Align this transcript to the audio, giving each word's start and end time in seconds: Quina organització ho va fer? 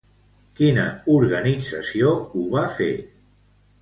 Quina 0.59 0.85
organització 1.17 2.15
ho 2.23 2.47
va 2.57 2.65
fer? 2.79 2.93